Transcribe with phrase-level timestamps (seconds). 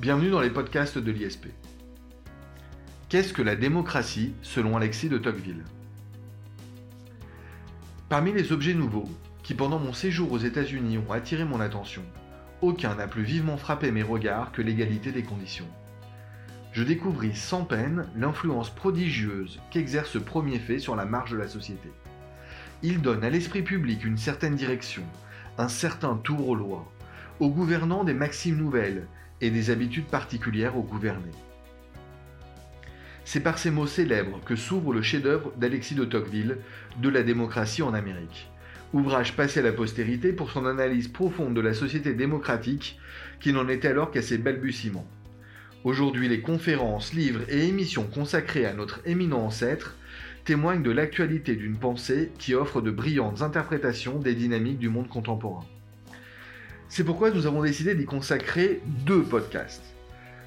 [0.00, 1.48] Bienvenue dans les podcasts de l'ISP.
[3.10, 5.62] Qu'est-ce que la démocratie selon Alexis de Tocqueville?
[8.08, 9.10] Parmi les objets nouveaux
[9.42, 12.00] qui pendant mon séjour aux États-Unis ont attiré mon attention,
[12.62, 15.68] aucun n'a plus vivement frappé mes regards que l'égalité des conditions.
[16.72, 21.46] Je découvris sans peine l'influence prodigieuse qu'exerce ce premier fait sur la marge de la
[21.46, 21.92] société.
[22.82, 25.04] Il donne à l'esprit public une certaine direction,
[25.58, 26.90] un certain tour aux lois,
[27.38, 29.06] aux gouvernants des maximes nouvelles
[29.40, 31.32] et des habitudes particulières aux gouvernés.
[33.24, 36.58] C'est par ces mots célèbres que s'ouvre le chef-d'œuvre d'Alexis de Tocqueville,
[37.00, 38.50] De la démocratie en Amérique.
[38.92, 42.98] Ouvrage passé à la postérité pour son analyse profonde de la société démocratique
[43.38, 45.06] qui n'en était alors qu'à ses balbutiements.
[45.84, 49.96] Aujourd'hui, les conférences, livres et émissions consacrées à notre éminent ancêtre
[50.44, 55.64] témoignent de l'actualité d'une pensée qui offre de brillantes interprétations des dynamiques du monde contemporain.
[56.92, 59.84] C'est pourquoi nous avons décidé d'y consacrer deux podcasts.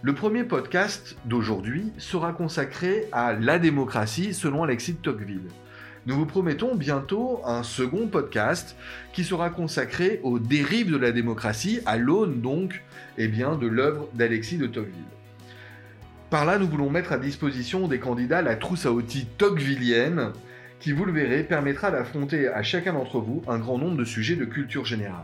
[0.02, 5.47] Le premier podcast d'aujourd'hui sera consacré à la démocratie selon Alexis de Tocqueville.
[6.05, 8.75] Nous vous promettons bientôt un second podcast
[9.14, 12.83] qui sera consacré aux dérives de la démocratie, à l'aune donc
[13.17, 15.02] eh de l'œuvre d'Alexis de Tocqueville.
[16.30, 20.33] Par là, nous voulons mettre à disposition des candidats la trousse à outils tocquevillienne
[20.81, 24.36] qui, vous le verrez, permettra d'affronter à chacun d'entre vous un grand nombre de sujets
[24.36, 25.23] de culture générale.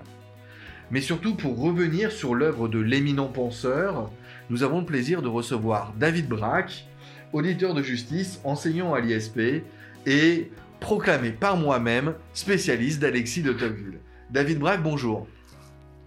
[0.92, 4.12] Mais surtout pour revenir sur l'œuvre de l'éminent penseur,
[4.50, 6.86] nous avons le plaisir de recevoir David Braque,
[7.32, 9.64] auditeur de justice, enseignant à l'ISP
[10.08, 14.00] et proclamé par moi-même spécialiste d'Alexis de Tocqueville.
[14.32, 15.28] David Braque, bonjour.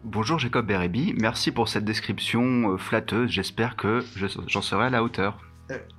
[0.02, 4.00] Bonjour Jacob Berebi, merci pour cette description euh, flatteuse, j'espère que
[4.48, 5.38] j'en serai à la hauteur.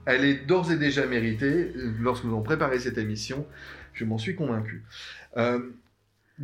[0.06, 3.48] Elle est d'ores et déjà méritée, lorsque nous avons préparé cette émission,
[3.94, 4.84] je m'en suis convaincu.
[5.38, 5.60] Euh,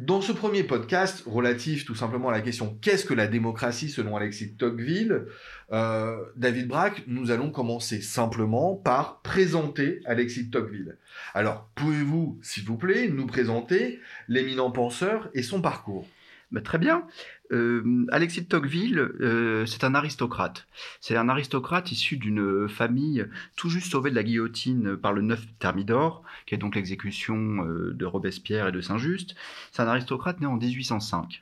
[0.06, 4.16] dans ce premier podcast, relatif tout simplement à la question qu'est-ce que la démocratie selon
[4.16, 5.26] Alexis Tocqueville,
[5.74, 10.98] euh, David Braque, nous allons commencer simplement par présenter Alexis Tocqueville.
[11.34, 14.00] Alors, pouvez-vous, s'il vous plaît, nous présenter
[14.30, 16.08] l'éminent penseur et son parcours?
[16.52, 17.04] Bah, Très bien.
[17.52, 20.68] Euh, Alexis de Tocqueville, euh, c'est un aristocrate.
[21.02, 25.46] C'est un aristocrate issu d'une famille tout juste sauvée de la guillotine par le 9
[25.58, 29.36] Thermidor, qui est donc l'exécution euh, de Robespierre et de Saint-Just.
[29.72, 31.42] C'est un aristocrate né en 1805.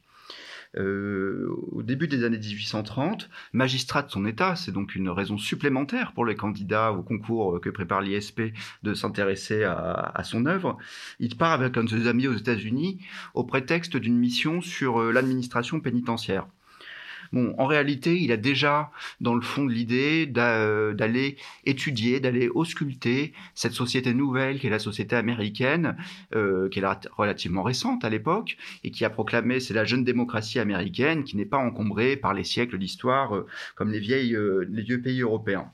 [0.76, 6.14] Euh, au début des années 1830, magistrat de son État, c'est donc une raison supplémentaire
[6.14, 8.42] pour les candidats au concours que prépare l'ISP
[8.84, 10.78] de s'intéresser à, son œuvre.
[11.20, 13.00] Il part avec un de ses amis aux États-Unis
[13.34, 16.48] au prétexte d'une mission sur euh, l'administration pénitentiaire.
[17.34, 23.34] Bon, en réalité, il a déjà dans le fond l'idée euh, d'aller étudier, d'aller ausculter
[23.56, 25.98] cette société nouvelle qui est la société américaine,
[26.36, 30.60] euh, qui est relativement récente à l'époque, et qui a proclamé c'est la jeune démocratie
[30.60, 33.46] américaine qui n'est pas encombrée par les siècles d'histoire euh,
[33.76, 35.72] comme les vieux pays européens.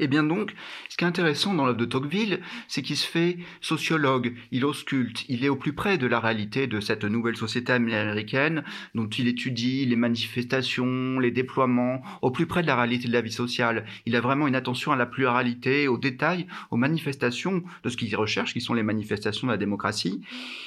[0.00, 0.52] Et eh bien donc,
[0.94, 2.38] ce qui est intéressant dans l'œuvre de Tocqueville,
[2.68, 6.68] c'est qu'il se fait sociologue, il ausculte, il est au plus près de la réalité
[6.68, 8.62] de cette nouvelle société américaine
[8.94, 13.22] dont il étudie les manifestations, les déploiements, au plus près de la réalité de la
[13.22, 13.86] vie sociale.
[14.06, 18.14] Il a vraiment une attention à la pluralité, aux détails, aux manifestations de ce qu'il
[18.14, 20.22] recherche, qui sont les manifestations de la démocratie.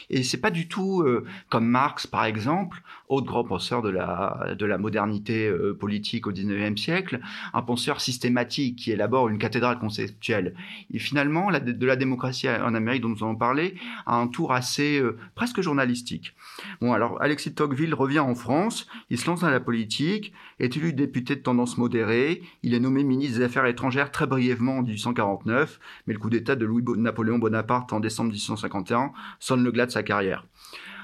[0.09, 4.55] Et c'est pas du tout euh, comme Marx, par exemple, autre grand penseur de la,
[4.59, 7.21] de la modernité euh, politique au XIXe siècle,
[7.53, 10.16] un penseur systématique qui élabore une cathédrale conceptuelle.
[10.94, 14.53] Et finalement, la, de la démocratie en Amérique dont nous allons parler a un tour
[14.53, 16.35] assez euh, presque journalistique.
[16.81, 20.94] Bon, alors Alexis Tocqueville revient en France, il se lance dans la politique, est élu
[20.94, 25.79] député de tendance modérée, il est nommé ministre des Affaires étrangères très brièvement en 1849,
[26.07, 30.03] mais le coup d'État de Louis-Napoléon Bonaparte en décembre 1851 sonne le glas de sa
[30.03, 30.45] carrière.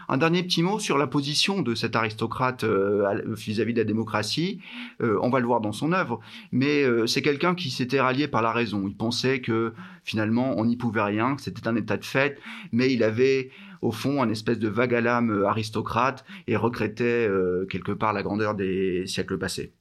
[0.10, 4.62] Un dernier petit mot sur la position de cet aristocrate euh, vis-à-vis de la démocratie.
[5.02, 6.20] Euh, on va le voir dans son œuvre,
[6.52, 8.86] mais euh, c'est quelqu'un qui s'était rallié par la raison.
[8.88, 12.40] Il pensait que finalement on n'y pouvait rien, que c'était un état de fait,
[12.72, 13.52] mais il avait
[13.82, 17.30] au fond un espèce de vague à l'âme aristocrate et regrettait
[17.70, 19.74] quelque part la grandeur des siècles passés.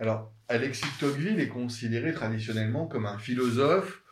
[0.00, 4.02] Alors, Alexis Tocqueville est considéré traditionnellement comme un philosophe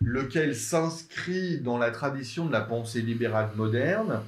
[0.00, 4.20] lequel s'inscrit dans la tradition de la pensée libérale moderne,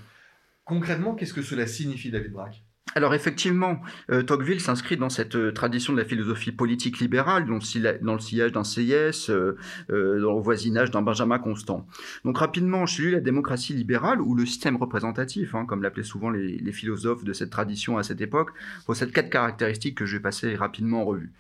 [0.71, 2.63] Concrètement, qu'est-ce que cela signifie, David Braque?
[2.97, 7.55] Alors effectivement, euh, Tocqueville s'inscrit dans cette euh, tradition de la philosophie politique libérale, dans
[7.55, 9.57] le, sillage d'un CIS, euh,
[9.89, 11.87] dans le voisinage d'un Benjamin Constant.
[12.25, 16.31] Donc rapidement, chez lui, la démocratie libérale, ou le système représentatif, hein, comme l'appelaient souvent
[16.31, 18.51] les, philosophes de cette tradition à cette époque,
[18.87, 21.33] possède quatre caractéristiques que je vais passer rapidement en revue.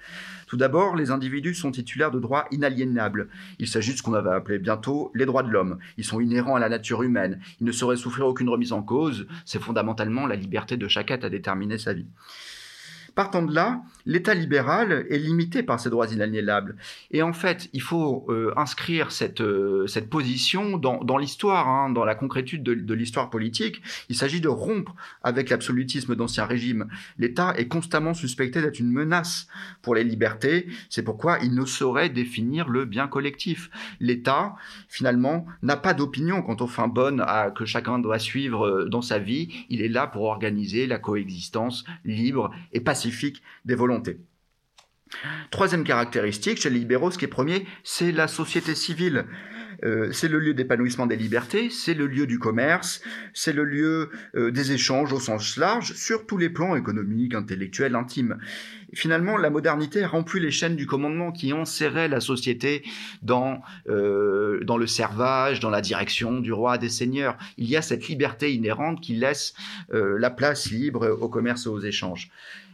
[0.50, 3.28] Tout d'abord, les individus sont titulaires de droits inaliénables.
[3.60, 5.78] Il s'agit de ce qu'on avait appelé bientôt les droits de l'homme.
[5.96, 7.38] Ils sont inhérents à la nature humaine.
[7.60, 9.28] Ils ne sauraient souffrir aucune remise en cause.
[9.44, 12.06] C'est fondamentalement la liberté de chaque être à déterminer sa vie.
[13.20, 16.76] Partant de là, l'État libéral est limité par ses droits inaliénables.
[17.10, 21.90] Et en fait, il faut euh, inscrire cette, euh, cette position dans, dans l'histoire, hein,
[21.90, 23.82] dans la concrétude de, l'histoire politique.
[24.08, 26.88] Il s'agit de rompre avec l'absolutisme d'ancien régime.
[27.18, 29.48] L'État est constamment suspecté d'être une menace
[29.82, 30.66] pour les libertés.
[30.88, 33.68] C'est pourquoi il ne saurait définir le bien collectif.
[34.00, 34.54] L'État,
[34.88, 37.22] finalement, n'a pas d'opinion quant aux fins bonnes
[37.54, 39.66] que chacun doit suivre euh, dans sa vie.
[39.68, 42.80] Il est là pour organiser la coexistence libre et
[43.64, 44.20] des volontés.
[45.50, 49.26] Troisième caractéristique, chez les libéraux, ce qui est premier, c'est la société civile.
[49.82, 53.00] Euh, c'est le lieu d'épanouissement des libertés, c'est le lieu du commerce,
[53.32, 57.94] c'est le lieu euh, des échanges au sens large, sur tous les plans économiques, intellectuels,
[57.94, 58.38] intimes.
[58.92, 62.82] finalement, la modernité a rompu les chaînes du commandement qui enserraient la société
[63.22, 67.38] dans, euh, dans le servage, dans la direction du roi des seigneurs.
[67.56, 69.54] Il y a cette liberté inhérente qui laisse
[69.92, 72.30] la place libre au commerce et aux échanges.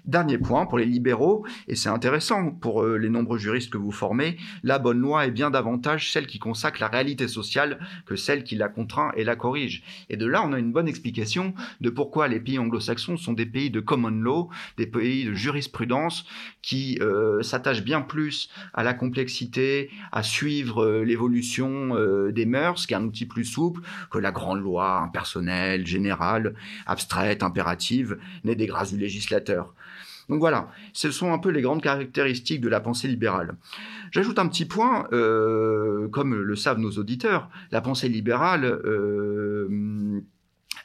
[0.06, 3.91] Dernier point, pour les libéraux, et c'est intéressant pour euh, les nombreux juristes que vous
[3.91, 8.44] formez, la bonne loi est bien davantage celle qui consacre la réalité sociale que celle
[8.44, 9.82] qui la contraint et la corrige.
[10.08, 13.47] Et de là, on a une bonne explication de pourquoi les pays anglo-saxons sont des
[13.47, 16.25] pays de common law, des pays de jurisprudence
[16.62, 21.97] qui euh, s'attachent bien plus à la complexité, à suivre euh, l'évolution
[22.31, 23.81] des mœurs, qui est un outil plus souple
[24.12, 26.55] que la grande loi impersonnelle, générale,
[26.87, 29.75] abstraite, impérative, née des grâces du législateur.
[30.28, 33.56] Donc voilà, ce sont un peu les grandes caractéristiques de la pensée libérale.
[34.11, 40.20] J'ajoute un petit point, euh, comme le savent nos auditeurs, la pensée libérale euh,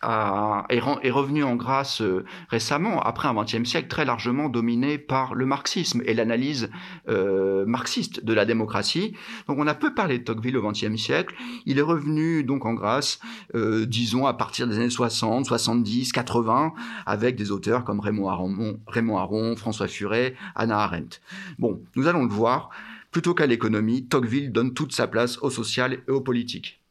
[0.03, 0.79] est,
[1.11, 6.01] revenu en grâce euh, récemment, après un XXe siècle très largement dominé par le marxisme
[6.05, 6.69] et l'analyse
[7.09, 9.15] euh, marxiste de la démocratie.
[9.47, 11.35] Donc on a peu parlé de Tocqueville au XXe siècle.
[11.65, 13.19] Il est revenu donc en grâce,
[13.55, 16.73] euh, disons, à partir des années 60, 70, 80,
[17.05, 21.19] avec des auteurs comme Raymond Aron, Raymond Aron François Furet, Anna Arendt.
[21.59, 22.69] Bon, nous allons le voir.
[23.11, 26.81] Plutôt qu'à l'économie, Tocqueville donne toute sa place au social et au politique.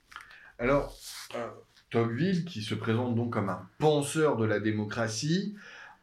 [0.59, 0.95] Alors,
[1.91, 5.55] Tocqueville, qui se présente donc comme un penseur de la démocratie,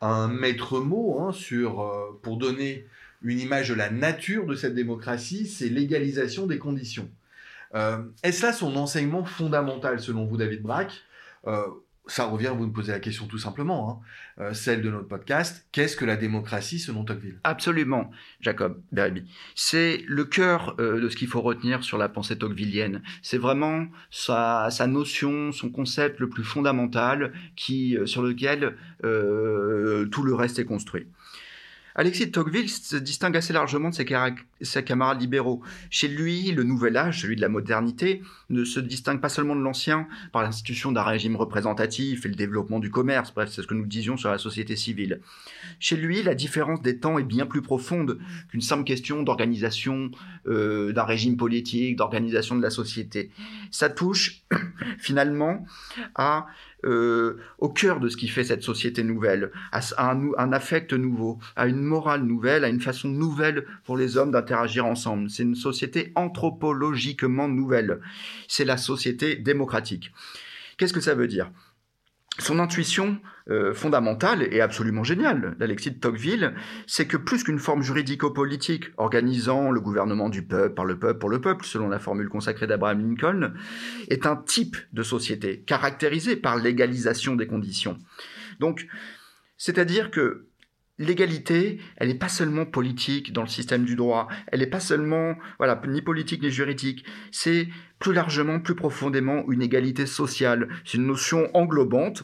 [0.02, 2.86] un maître mot hein, sur, euh, pour donner
[3.22, 7.10] une image de la nature de cette démocratie, c'est l'égalisation des conditions.
[7.76, 11.04] Euh, Est-ce là son enseignement fondamental selon vous, David Braque?
[11.48, 11.66] Euh,
[12.08, 14.04] ça revient, vous me posez la question tout simplement,
[14.40, 15.68] hein, euh, celle de notre podcast.
[15.72, 17.40] Qu'est-ce que la démocratie selon Tocqueville?
[17.44, 18.12] Absolument,
[18.42, 18.82] Jacob.
[19.56, 23.02] C'est le cœur euh, de ce qu'il faut retenir sur la pensée tocquevillienne.
[23.22, 30.24] C'est vraiment sa, sa, notion, son concept le plus fondamental qui, euh, sur lequel tout
[30.24, 31.08] le reste est construit.
[31.98, 34.06] Alexis de Tocqueville se distingue assez largement de ses,
[34.86, 35.62] camarades libéraux.
[35.90, 39.62] Chez lui, le nouvel âge, celui de la modernité, ne se distingue pas seulement de
[39.62, 43.74] l'ancien par l'institution d'un régime représentatif et le développement du commerce, bref, c'est ce que
[43.74, 45.22] nous disions sur la société civile.
[45.80, 48.20] Chez lui, la différence des temps est bien plus profonde
[48.50, 50.12] qu'une simple question d'organisation
[50.48, 53.32] euh, d'un régime politique, d'organisation de la société.
[53.72, 54.44] Ça touche
[55.00, 55.66] finalement
[56.16, 56.48] à
[56.86, 61.40] euh, au cœur de ce qui fait cette société nouvelle, à, un, un, affect nouveau,
[61.56, 65.30] à une morale nouvelle, à une façon nouvelle pour les hommes d'interagir ensemble.
[65.30, 68.00] C'est une société anthropologiquement nouvelle.
[68.48, 70.12] C'est la société démocratique.
[70.78, 71.52] Qu'est-ce que ça veut dire?
[72.40, 76.54] Son intuition euh, fondamentale et absolument géniale d'Alexis de Tocqueville,
[76.86, 81.30] c'est que plus qu'une forme juridico-politique organisant le gouvernement du peuple, par le peuple, pour
[81.30, 83.54] le peuple, selon la formule consacrée d'Abraham Lincoln,
[84.10, 87.98] est un type de société caractérisé par l'égalisation des conditions.
[88.60, 88.86] Donc,
[89.58, 90.46] c'est-à-dire que
[91.00, 95.36] l'égalité, elle n'est pas seulement politique dans le système du droit, elle n'est pas seulement,
[95.58, 97.68] voilà, ni politique ni juridique, c'est
[98.00, 100.68] plus largement, plus profondément une égalité sociale.
[100.86, 102.24] C'est une notion englobante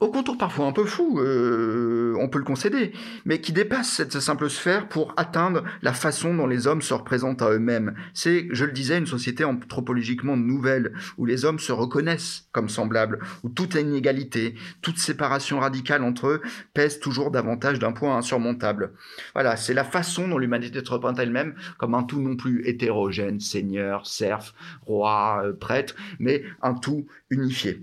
[0.00, 2.92] au contour parfois un peu fou, euh, on peut le concéder,
[3.26, 7.42] mais qui dépasse cette simple sphère pour atteindre la façon dont les hommes se représentent
[7.42, 7.94] à eux-mêmes.
[8.14, 13.18] C'est, je le disais, une société anthropologiquement nouvelle, où les hommes se reconnaissent comme semblables,
[13.42, 16.40] où toute inégalité, toute séparation radicale entre eux
[16.72, 18.92] pèse toujours davantage d'un point insurmontable.
[19.34, 23.38] Voilà, c'est la façon dont l'humanité se représente elle-même comme un tout non plus hétérogène,
[23.38, 24.54] seigneur, serf,
[24.86, 27.82] roi, euh, prêtre, mais un tout unifié.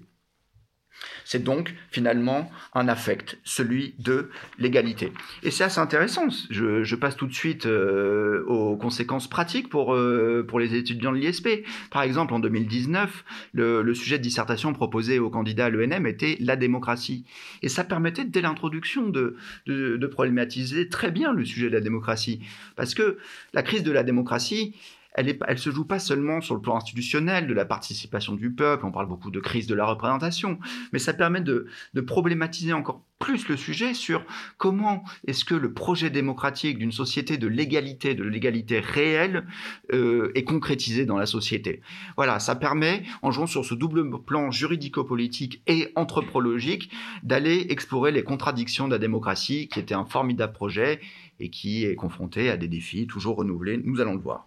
[1.25, 5.11] C'est donc finalement un affect, celui de l'égalité.
[5.43, 6.27] Et c'est assez intéressant.
[6.49, 11.17] Je, passe tout de suite euh, aux conséquences pratiques pour, euh, pour les étudiants de
[11.17, 11.49] l'ISP.
[11.91, 16.55] Par exemple, en 2019, le, sujet de dissertation proposé aux candidats à l'ENM était la
[16.55, 17.25] démocratie.
[17.61, 19.35] Et ça permettait dès l'introduction de,
[19.65, 22.39] de problématiser très bien le sujet de la démocratie.
[22.75, 23.17] Parce que
[23.53, 24.75] la crise de la démocratie,
[25.17, 28.85] elle ne se joue pas seulement sur le plan institutionnel, de la participation du peuple,
[28.85, 30.59] on parle beaucoup de crise de la représentation,
[30.93, 31.67] mais ça permet de,
[32.05, 34.23] problématiser encore plus le sujet sur
[34.57, 39.47] comment est-ce que le projet démocratique d'une société de l'égalité, de l'égalité réelle,
[39.91, 41.81] euh, est concrétisé dans la société.
[42.15, 46.91] Voilà, ça permet, en jouant sur ce double plan juridico-politique et anthropologique,
[47.23, 51.01] d'aller explorer les contradictions de la démocratie, qui était un formidable projet
[51.39, 53.81] et qui est confronté à des défis toujours renouvelés.
[53.83, 54.46] Nous allons le voir.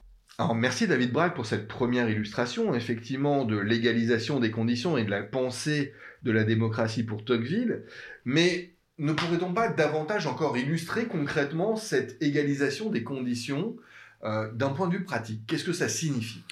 [0.54, 5.22] Merci David Braque pour cette première illustration, effectivement, de l'égalisation des conditions et de la
[5.22, 5.92] pensée
[6.22, 7.84] de la démocratie pour Tocqueville,
[8.24, 13.76] mais ne pourrait-on pas davantage encore illustrer concrètement cette égalisation des conditions
[14.24, 15.42] euh, d'un point de vue pratique?
[15.46, 16.44] Qu'est-ce que ça signifie?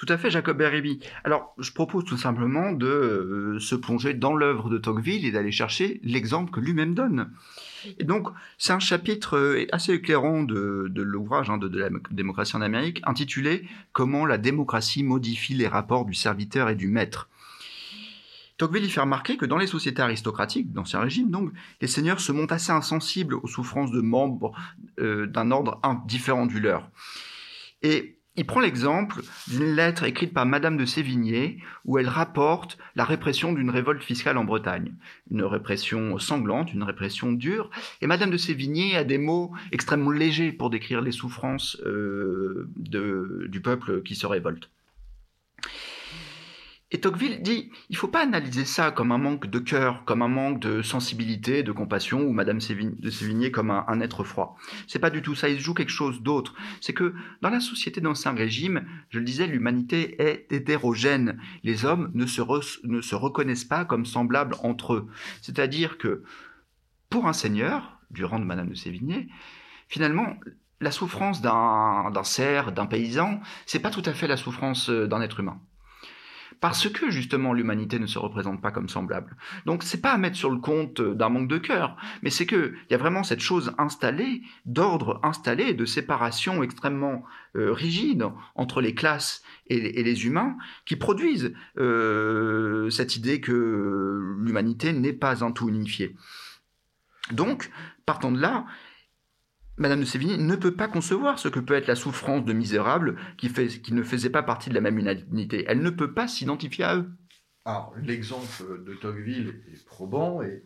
[0.00, 0.98] Tout à fait, Jacob Beribi.
[1.24, 5.52] Alors, je propose tout simplement de euh, se plonger dans l'œuvre de Tocqueville et d'aller
[5.52, 7.30] chercher l'exemple que lui-même donne.
[7.98, 12.62] Et donc, c'est un chapitre euh, assez éclairant de, l'ouvrage hein, de, la démocratie en
[12.62, 17.28] Amérique, intitulé Comment la démocratie modifie les rapports du serviteur et du maître.
[18.56, 21.52] Tocqueville y fait remarquer que dans les sociétés aristocratiques, d'ancien régime, donc,
[21.82, 24.52] les seigneurs se montrent assez insensibles aux souffrances de membres
[24.98, 26.90] euh, d'un ordre différent du leur.
[27.82, 33.04] Et il prend l'exemple d'une lettre écrite par Madame de Sévigné où elle rapporte la
[33.04, 34.94] répression d'une révolte fiscale en Bretagne.
[35.30, 37.68] Une répression sanglante, une répression dure.
[38.00, 43.60] Et Madame de Sévigné a des mots extrêmement légers pour décrire les souffrances euh, du
[43.60, 44.70] peuple qui se révolte.
[46.92, 50.22] Et Tocqueville dit, il ne faut pas analyser ça comme un manque de cœur, comme
[50.22, 54.56] un manque de sensibilité, de compassion, ou Madame de Sévigné comme un, être froid.
[54.88, 55.48] C'est pas du tout ça.
[55.48, 56.54] Il se joue quelque chose d'autre.
[56.80, 61.38] C'est que dans la société d'ancien régime, je le disais, l'humanité est hétérogène.
[61.62, 62.40] Les hommes ne se,
[63.14, 65.08] reconnaissent pas comme semblables entre eux.
[65.42, 66.24] C'est-à-dire que
[67.08, 69.28] pour un seigneur, du rang de Madame de Sévigné,
[69.86, 70.34] finalement,
[70.80, 75.20] la souffrance d'un cerf, d'un paysan, c'est pas tout à fait la souffrance euh, d'un
[75.20, 75.60] être humain
[76.60, 79.36] parce que justement l'humanité ne se représente pas comme semblable.
[79.66, 82.74] Donc c'est pas à mettre sur le compte d'un manque de cœur, mais c'est que
[82.88, 87.24] il y a vraiment cette chose installée, d'ordre installé, de séparation extrêmement
[87.56, 94.92] euh, rigide entre les classes et, les humains, qui produisent euh, cette idée que l'humanité
[94.92, 96.16] n'est pas un tout unifié.
[97.32, 97.70] Donc,
[98.04, 98.66] partant de là,
[99.76, 103.16] Madame de Sévigné ne peut pas concevoir ce que peut être la souffrance de misérables
[103.38, 103.50] qui,
[103.92, 105.64] ne faisaient pas partie de la même humanité.
[105.66, 107.10] Elle ne peut pas s'identifier à eux.
[107.64, 110.64] Alors, l'exemple de Tocqueville est probant et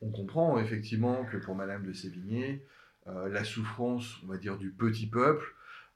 [0.00, 2.64] on comprend effectivement que pour Madame de Sévigné,
[3.08, 5.44] euh, la souffrance, on va dire, du petit peuple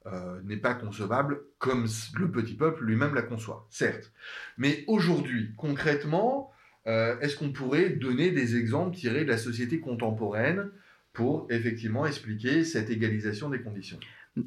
[0.07, 1.87] euh, n'est pas concevable comme
[2.19, 4.13] le petit peuple lui-même la conçoit, certes.
[4.57, 6.53] Mais aujourd'hui, concrètement,
[6.87, 10.71] euh, est-ce qu'on pourrait donner des exemples tirés de la société contemporaine
[11.17, 13.99] pour effectivement expliquer cette égalisation des conditions.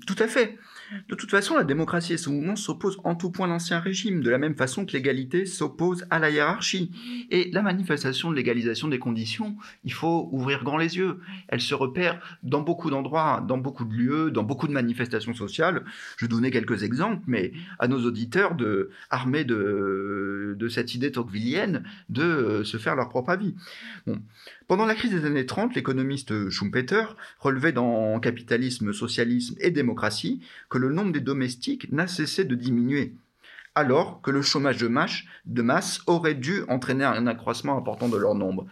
[0.05, 0.60] Tout à fait.
[1.08, 4.22] De toute façon, la démocratie et son mouvement s'opposent en tout point à l'ancien régime,
[4.22, 6.91] de la même façon que l'égalité s'oppose à la hiérarchie.
[7.31, 11.19] Et la manifestation de l'égalisation des conditions, il faut ouvrir grand les yeux.
[11.48, 15.84] Elle se repère dans beaucoup d'endroits, dans beaucoup de lieux, dans beaucoup de manifestations sociales.
[16.17, 22.22] Je donner quelques exemples, mais à nos auditeurs, de, armés de, cette idée tocquevillienne, de
[22.22, 23.55] euh, se faire leur propre avis.
[24.67, 27.03] Pendant la crise des années 30, l'économiste Schumpeter
[27.39, 29.72] relevait dans Capitalisme, Socialisme et
[30.69, 33.13] Que le nombre des domestiques n'a cessé de diminuer,
[33.75, 38.65] alors que le chômage de masse, aurait dû entraîner un accroissement important de leur nombre.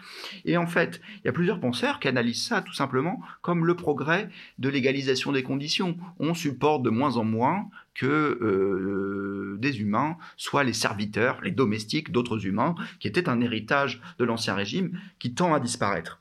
[0.46, 3.76] Et en fait, il y a plusieurs penseurs qui analysent ça tout simplement comme le
[3.76, 5.98] progrès de l'égalisation des conditions.
[6.20, 12.12] On supporte de moins en moins que euh, des humains soient les serviteurs, les domestiques
[12.12, 16.20] d'autres humains, qui étaient un héritage de l'ancien régime qui tend à disparaître.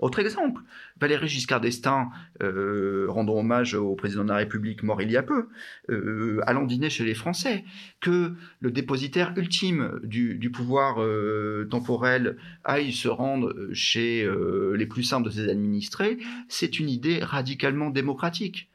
[0.00, 0.62] Autre exemple,
[1.00, 2.10] Valéry Giscard d'Estaing,
[2.42, 5.48] euh, hommage au président de la République mort il y a peu,
[5.88, 7.64] euh, allant dîner chez les Français,
[8.00, 14.28] que le dépositaire ultime du, pouvoir euh, temporel aille se rendre chez
[14.74, 18.70] les plus simples de ses administrés, c'est une idée radicalement démocratique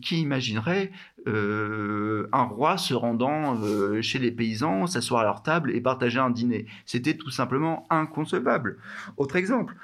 [0.00, 0.92] qui imaginerait
[1.26, 6.18] euh, un roi se rendant euh, chez les paysans, s'asseoir à leur table et partager
[6.18, 6.66] un dîner?
[6.84, 8.78] C'était tout simplement inconcevable.
[9.16, 9.74] Autre exemple,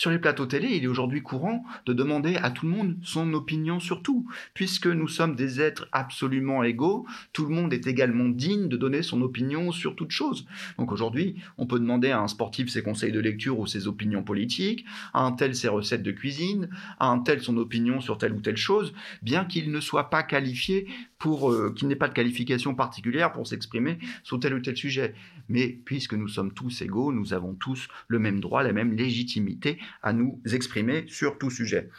[0.00, 3.34] sur les plateaux télé, il est aujourd'hui courant de demander à tout le monde son
[3.34, 4.26] opinion sur tout.
[4.54, 9.02] Puisque nous sommes des êtres absolument égaux, tout le monde est également digne de donner
[9.02, 10.46] son opinion sur toute chose.
[10.78, 14.22] Donc aujourd'hui, on peut demander à un sportif ses conseils de lecture ou ses opinions
[14.22, 18.32] politiques, à un tel ses recettes de cuisine, à un tel son opinion sur telle
[18.32, 20.88] ou telle chose, bien qu'il ne soit pas qualifié
[21.20, 25.14] pour euh, qu'il n'ait pas de qualification particulière pour s'exprimer sur tel ou tel sujet.
[25.48, 29.78] Mais puisque nous sommes tous égaux, nous avons tous le même droit, la même légitimité
[30.02, 31.90] à nous exprimer sur tout sujet.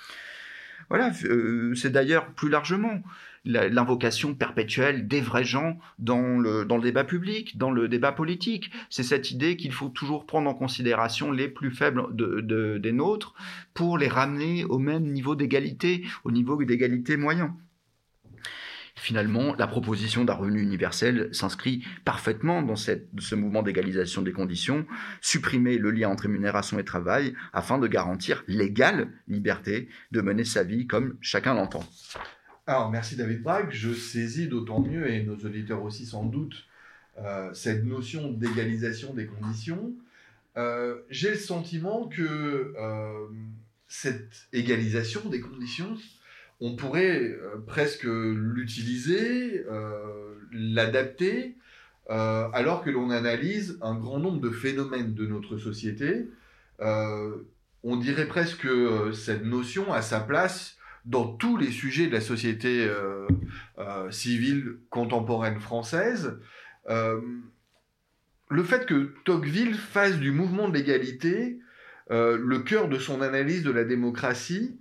[0.90, 3.02] Voilà, euh, c'est d'ailleurs plus largement
[3.46, 8.72] l'invocation perpétuelle des vrais gens dans le, dans le débat public, dans le débat politique.
[8.90, 13.34] C'est cette idée qu'il faut toujours prendre en considération les plus faibles de, des nôtres
[13.74, 17.56] pour les ramener au même niveau d'égalité, au niveau d'égalité moyen.
[19.02, 24.86] Finalement, la proposition d'un revenu universel s'inscrit parfaitement dans cette, ce mouvement d'égalisation des conditions,
[25.22, 30.62] supprimer le lien entre rémunération et travail afin de garantir l'égale liberté de mener sa
[30.62, 31.84] vie comme chacun l'entend.
[32.68, 33.70] Alors, merci David Bragg.
[33.72, 36.68] Je saisis d'autant mieux, et nos auditeurs aussi sans doute,
[37.18, 39.94] euh, cette notion d'égalisation des conditions.
[40.58, 43.28] Euh, j'ai le sentiment que euh,
[43.88, 45.98] cette égalisation des conditions,
[46.62, 47.36] on pourrait
[47.68, 49.66] presque l'utiliser,
[50.52, 51.56] l'adapter,
[52.08, 56.28] alors que l'on analyse un grand nombre de phénomènes de notre société.
[56.80, 62.22] on dirait presque que cette notion a sa place dans tous les sujets de la
[62.22, 63.28] société euh,
[63.80, 66.38] euh, civile contemporaine française.
[66.90, 67.20] Euh,
[68.50, 71.58] le fait que Tocqueville fasse du mouvement de l'égalité
[72.10, 74.78] le cœur de son analyse de la démocratie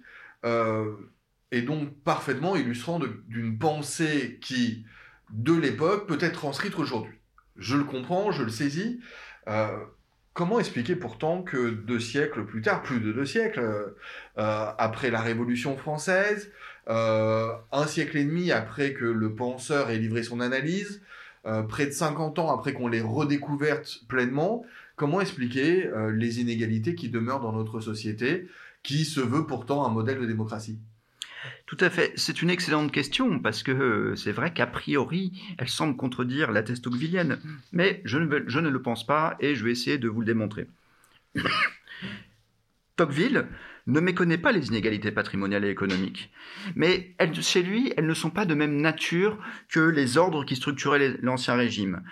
[1.53, 4.85] est donc parfaitement illustrant d'une pensée qui,
[5.31, 7.15] de l'époque, peut être transcrite aujourd'hui.
[7.57, 9.01] Je le comprends, je le saisis.
[10.33, 15.21] Comment expliquer pourtant que deux siècles plus tard, plus de deux siècles, euh, après la
[15.21, 16.51] Révolution française,
[16.89, 21.03] euh, un siècle et demi après que le penseur ait livré son analyse,
[21.47, 24.65] euh, près de 50 ans après qu'on l'ait redécouverte pleinement,
[24.95, 28.49] comment expliquer les inégalités qui demeurent dans notre société,
[28.83, 30.79] qui se veut pourtant un modèle de démocratie?
[31.67, 32.13] Tout à fait.
[32.17, 36.63] C'est une excellente question parce que euh, c'est vrai qu'a priori, elle semble contredire la
[36.63, 37.39] thèse tocquevillienne.
[37.73, 40.27] Mais je ne, je ne, le pense pas et je vais essayer de vous le
[40.27, 40.67] démontrer.
[42.97, 43.47] Tocqueville
[43.87, 46.31] ne méconnaît pas les inégalités patrimoniales et économiques.
[46.75, 51.17] Mais chez lui, elles ne sont pas de même nature que les ordres qui structuraient
[51.23, 52.03] l'Ancien Régime.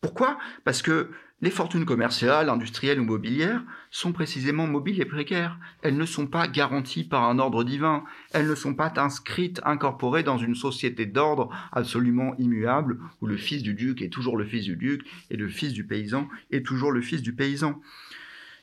[0.00, 0.38] Pourquoi?
[0.64, 1.10] Parce que
[1.40, 5.58] les fortunes commerciales, industrielles ou mobilières sont précisément mobiles et précaires.
[5.82, 8.04] Elles ne sont pas garanties par un ordre divin.
[8.32, 13.62] Elles ne sont pas inscrites, incorporées dans une société d'ordre absolument immuable où le fils
[13.62, 16.92] du duc est toujours le fils du duc et le fils du paysan est toujours
[16.92, 17.80] le fils du paysan.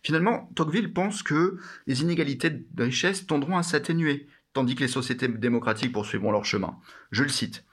[0.02, 5.28] Finalement, Tocqueville pense que les inégalités de richesse tendront à s'atténuer, tandis que les sociétés
[5.28, 6.78] démocratiques poursuivront leur chemin.
[7.12, 7.64] Je le cite.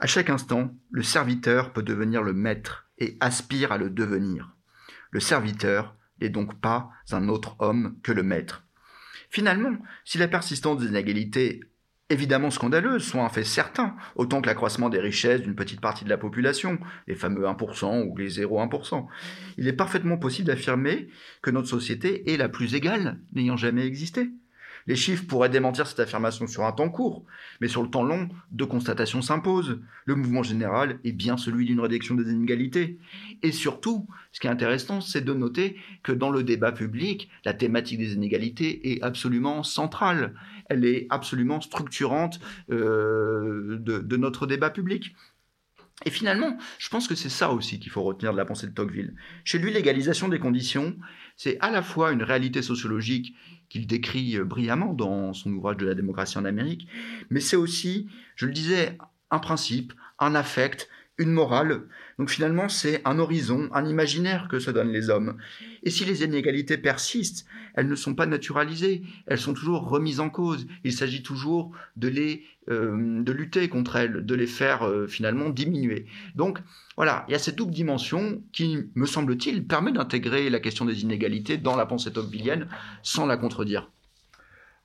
[0.00, 4.56] À chaque instant, le serviteur peut devenir le maître et aspire à le devenir.
[5.10, 8.64] Le serviteur n'est donc pas un autre homme que le maître.
[9.30, 11.60] Finalement, si la persistance des inégalités
[12.10, 16.10] évidemment scandaleuses sont un fait certain, autant que l'accroissement des richesses d'une petite partie de
[16.10, 19.06] la population, les fameux 1% ou les 0,1%,
[19.56, 21.08] il est parfaitement possible d'affirmer
[21.40, 24.28] que notre société est la plus égale n'ayant jamais existé.
[24.86, 27.24] Les chiffres pourraient démentir cette affirmation sur un temps court,
[27.60, 29.80] mais sur le temps long, deux constatations s'imposent.
[30.04, 32.98] Le mouvement général est bien celui d'une réduction des inégalités.
[33.42, 37.54] Et surtout, ce qui est intéressant, c'est de noter que dans le débat public, la
[37.54, 40.34] thématique des inégalités est absolument centrale.
[40.68, 42.40] Elle est absolument structurante
[42.70, 45.14] euh, de notre débat public.
[46.06, 48.72] Et finalement, je pense que c'est ça aussi qu'il faut retenir de la pensée de
[48.72, 49.14] Tocqueville.
[49.44, 50.96] Chez lui, l'égalisation des conditions,
[51.36, 53.34] c'est à la fois une réalité sociologique
[53.70, 56.86] qu'il décrit euh, brillamment dans son ouvrage de la démocratie en Amérique,
[57.30, 58.98] mais c'est aussi, je le disais,
[59.30, 61.82] un principe, un affect, une morale.
[62.18, 65.36] Donc finalement, c'est un horizon, un imaginaire que se donnent les hommes.
[65.82, 70.30] Et si les inégalités persistent, elles ne sont pas naturalisées, elles sont toujours remises en
[70.30, 70.66] cause.
[70.82, 75.50] Il s'agit toujours de les euh, de lutter contre elles, de les faire euh, finalement
[75.50, 76.06] diminuer.
[76.36, 76.58] Donc
[76.96, 81.02] voilà, il y a cette double dimension qui, me semble-t-il, permet d'intégrer la question des
[81.02, 82.68] inégalités dans la pensée tocquevillienne
[83.02, 83.90] sans la contredire.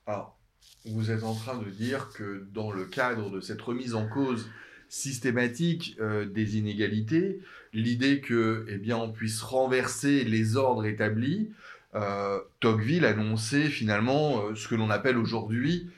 [0.08, 0.38] Alors,
[0.86, 4.50] vous êtes en train de dire que dans le cadre de cette remise en cause
[4.90, 7.40] systématique euh, des inégalités,
[7.74, 11.50] l'idée que, eh bien, on puisse renverser les ordres établis.
[11.96, 15.90] Euh, Tocqueville annonçait finalement euh, ce que l'on appelle aujourd'hui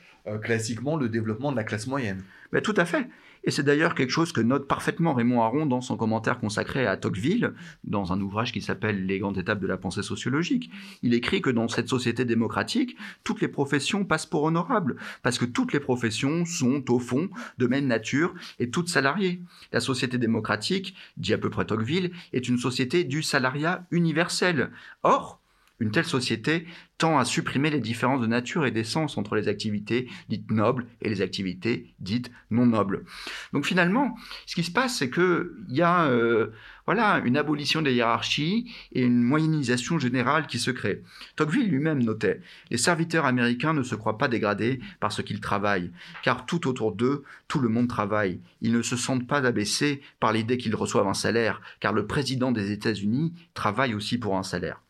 [0.42, 2.22] classiquement le développement de la classe moyenne.
[2.52, 3.08] Mais tout à fait.
[3.44, 6.96] Et c'est d'ailleurs quelque chose que note parfaitement Raymond Aron dans son commentaire consacré à
[6.96, 10.70] Tocqueville, dans un ouvrage qui s'appelle Les grandes étapes de la pensée sociologique.
[11.02, 15.44] Il écrit que dans cette société démocratique, toutes les professions passent pour honorables, parce que
[15.44, 19.42] toutes les professions sont, au fond, de même nature et toutes salariées.
[19.72, 24.70] La société démocratique, dit à peu près Tocqueville, est une société du salariat universel.
[25.02, 25.37] Or,
[25.80, 26.66] Une telle société
[26.98, 31.08] tend à supprimer les différences de nature et d'essence entre les activités dites nobles et
[31.08, 33.04] les activités dites non nobles.
[33.52, 36.48] Donc finalement, ce qui se passe, c'est qu'il y a euh,
[36.86, 41.04] voilà, une abolition des hiérarchies et une moyennisation générale qui se crée.
[41.36, 42.40] Tocqueville lui-même notait
[42.72, 45.92] Les serviteurs américains ne se croient pas dégradés parce qu'ils travaillent,
[46.24, 48.40] car tout autour d'eux, tout le monde travaille.
[48.62, 52.50] Ils ne se sentent pas abaissés par l'idée qu'ils reçoivent un salaire, car le président
[52.50, 54.80] des États-Unis travaille aussi pour un salaire.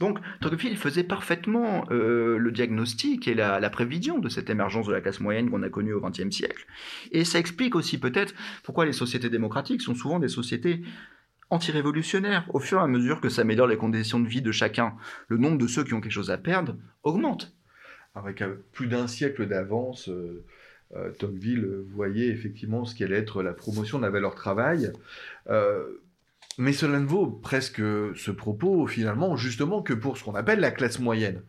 [0.00, 5.00] Donc Tocqueville faisait parfaitement euh, le diagnostic et la, prévision de cette émergence de la
[5.00, 6.66] classe moyenne qu'on a connue au XXe siècle.
[7.12, 10.82] Et ça explique aussi peut-être pourquoi les sociétés démocratiques sont souvent des sociétés
[11.50, 12.46] anti-révolutionnaires.
[12.52, 14.94] Au fur et à mesure que s'améliorent les conditions de vie de chacun,
[15.28, 17.54] le nombre de ceux qui ont quelque chose à perdre augmente.
[18.14, 18.42] Avec
[18.72, 20.44] plus d'un siècle d'avance, euh,
[20.96, 24.92] euh, Tocqueville voyait effectivement ce qu'allait être la promotion de la valeur travail.
[26.58, 30.72] Mais cela ne vaut presque ce propos finalement justement que pour ce qu'on appelle la
[30.72, 31.42] classe moyenne.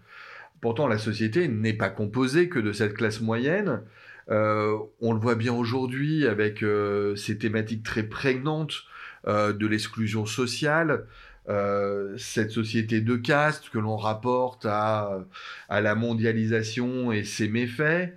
[0.62, 3.82] Pourtant, la société n'est pas composée que de cette classe moyenne.
[4.30, 8.84] Euh, on le voit bien aujourd'hui avec euh, ces thématiques très prégnantes
[9.28, 11.06] euh, de l'exclusion sociale,
[12.17, 15.26] cette société de caste que l'on rapporte à,
[15.67, 18.13] la mondialisation et ses méfaits.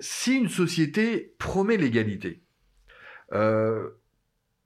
[0.00, 2.40] si une société promet l'égalité,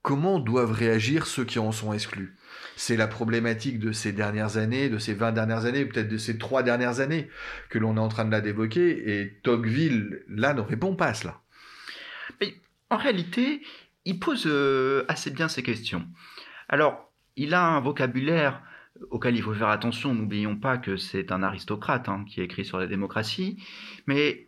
[0.07, 2.37] comment doivent réagir ceux qui en sont exclus?
[2.77, 6.38] C'est la problématique de ces dernières années, de ces 20 dernières années, peut-être de ces
[6.38, 7.29] trois dernières années
[7.71, 11.14] que l'on est en train de la d'évoquer, et Tocqueville, là, ne répond pas à
[11.14, 11.40] cela.
[12.40, 12.55] Mais
[12.88, 13.62] en réalité,
[14.05, 16.07] il pose euh, assez bien ces questions.
[16.69, 18.62] Alors, il a un vocabulaire
[19.11, 20.14] auquel il faut faire attention.
[20.14, 23.61] N'oublions pas que c'est un aristocrate hein, qui écrit sur la démocratie,
[24.07, 24.45] mais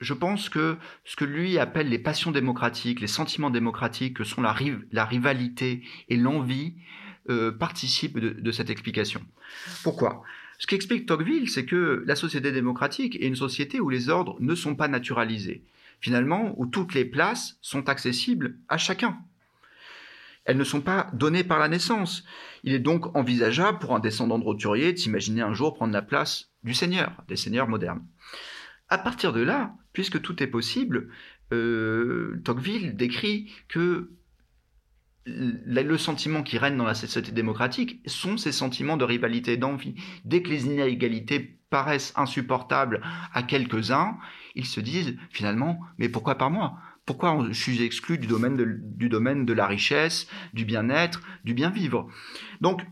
[0.00, 4.42] je pense que ce que lui appelle les passions démocratiques, les sentiments démocratiques, que sont
[4.42, 6.74] la, rivalité et l'envie,
[7.30, 9.22] euh, participent de, cette explication.
[9.82, 10.22] Pourquoi?
[10.58, 14.54] Ce qu'explique Tocqueville, c'est que la société démocratique est une société où les ordres ne
[14.54, 15.62] sont pas naturalisés,
[16.00, 19.18] finalement, où toutes les places sont accessibles à chacun.
[20.44, 22.24] Elles ne sont pas données par la naissance.
[22.62, 26.02] Il est donc envisageable pour un descendant de roturier de s'imaginer un jour prendre la
[26.02, 28.04] place du seigneur, des seigneurs modernes.
[28.88, 31.08] À partir de là, puisque tout est possible,
[31.52, 34.10] euh, Tocqueville décrit que
[35.26, 39.96] le sentiment qui règne dans la société démocratique sont ces sentiments de rivalité et d'envie.
[40.24, 43.00] Dès que les inégalités paraissent insupportables
[43.32, 44.18] à quelques-uns,
[44.54, 46.78] ils se disent finalement, mais pourquoi pas moi?
[47.06, 51.54] Pourquoi je suis exclu du domaine de, du domaine de la richesse, du bien-être, du
[51.54, 52.08] bien-vivre?
[52.60, 52.82] Donc,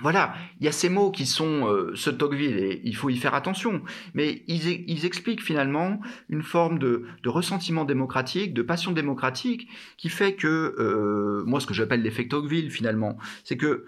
[0.00, 3.16] voilà, il y a ces mots qui sont euh, ce Tocqueville et il faut y
[3.16, 3.82] faire attention,
[4.14, 10.74] mais ils, expliquent finalement une forme de, ressentiment démocratique, de passion démocratique, qui fait que,
[10.78, 13.84] euh, moi ce que j'appelle l'effet Tocqueville finalement, c'est que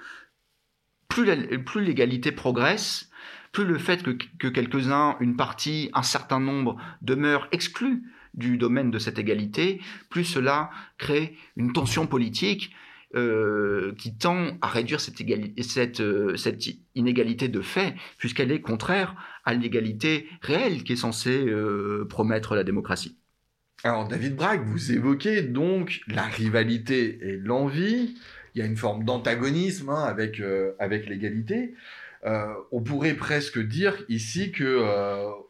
[1.09, 1.25] plus
[1.81, 3.11] l'égalité progresse,
[3.53, 8.03] plus le fait que, que quelques-uns, une partie, un certain nombre demeurent exclus
[8.35, 12.75] du domaine de cette égalité, plus cela crée une tension politique
[13.15, 15.21] euh, qui tend à réduire cette,
[16.01, 22.07] euh, cette, inégalité de fait, puisqu'elle est contraire à l'égalité réelle qui est censée euh,
[22.09, 23.19] promettre la démocratie.
[23.85, 28.17] Alors David Bragg, vous évoquez donc la rivalité et l'envie.
[28.55, 30.41] Il y a une forme d'antagonisme hein, avec,
[30.79, 31.75] avec l'égalité.
[32.25, 34.87] on pourrait presque dire ici que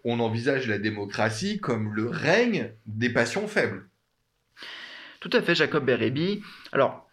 [0.02, 3.86] on envisage la démocratie comme le règne des passions faibles.
[5.20, 6.42] Tout à fait, Jacob Bérébi.
[6.72, 7.08] Alors,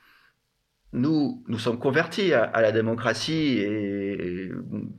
[0.93, 4.51] nous, nous sommes convertis à, la démocratie et,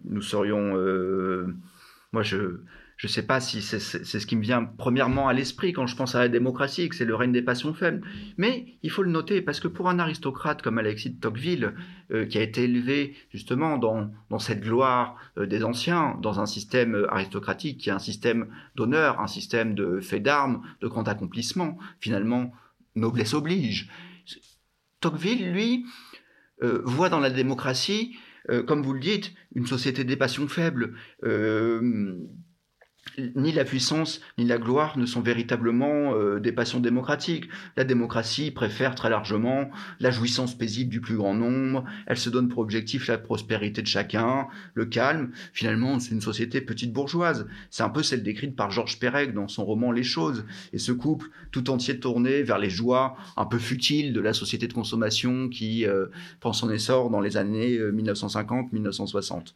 [0.04, 0.76] nous serions.
[0.76, 1.54] Euh,
[2.12, 2.36] moi, je
[3.02, 6.14] ne sais pas si c'est ce qui me vient premièrement à l'esprit quand je pense
[6.14, 8.02] à la démocratie, que c'est le règne des passions faibles.
[8.36, 11.74] Mais il faut le noter parce que pour un aristocrate comme Alexis de Tocqueville,
[12.12, 16.46] euh, qui a été élevé justement dans, dans cette gloire euh, des anciens, dans un
[16.46, 21.78] système aristocratique qui est un système d'honneur, un système de fait d'armes, de grand accomplissement,
[22.00, 22.52] finalement,
[22.94, 23.88] noblesse oblige.
[25.00, 25.84] Tocqueville, lui,
[26.62, 28.16] euh, voit dans la démocratie,
[28.50, 30.94] euh, comme vous le dites, une société des passions faibles.
[31.24, 32.18] Euh,
[33.34, 37.48] ni la puissance ni la gloire ne sont véritablement euh, des passions démocratiques.
[37.76, 42.48] La démocratie préfère très largement la jouissance paisible du plus grand nombre, elle se donne
[42.48, 45.30] pour objectif la prospérité de chacun, le calme.
[45.52, 47.46] Finalement, c'est une société petite bourgeoise.
[47.70, 50.44] C'est un peu celle décrite par Georges Perec dans son roman Les choses.
[50.72, 54.68] Et ce couple tout entier tourné vers les joies un peu futiles de la société
[54.68, 56.06] de consommation qui euh,
[56.40, 59.54] prend son essor dans les années 1950-1960.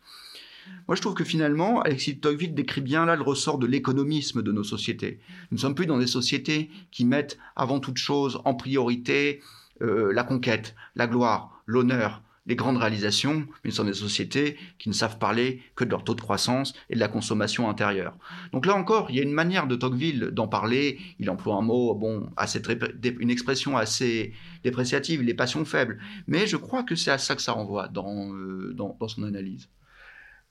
[0.87, 4.53] Moi, je trouve que finalement, Alexis Tocqueville décrit bien là le ressort de l'économisme de
[4.53, 5.21] nos sociétés.
[5.51, 9.41] Nous ne sommes plus dans des sociétés qui mettent avant toute chose en priorité
[9.83, 14.89] euh, la conquête, la gloire, l'honneur, les grandes réalisations, mais ce sont des sociétés qui
[14.89, 18.17] ne savent parler que de leur taux de croissance et de la consommation intérieure.
[18.53, 20.99] Donc là encore, il y a une manière de Tocqueville d'en parler.
[21.19, 22.61] Il emploie un mot, bon, assez,
[23.03, 25.99] une expression assez dépréciative, les passions faibles.
[26.27, 29.69] Mais je crois que c'est à ça que ça renvoie dans, euh, dans, son analyse.